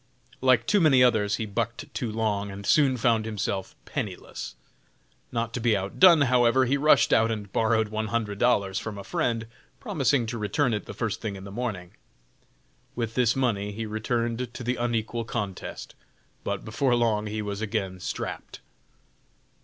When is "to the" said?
14.55-14.75